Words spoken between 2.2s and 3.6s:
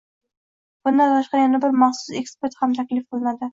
ekspert ham taklif qilinadi.